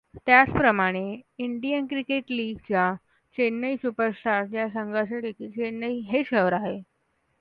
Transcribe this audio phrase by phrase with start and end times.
[0.17, 1.03] त्याचप्रमाणे,
[1.39, 2.91] Indian cricket league च्या
[3.37, 6.79] Chennai superstars या संघाचेदेखिल चेन्नई हे शहर आहे.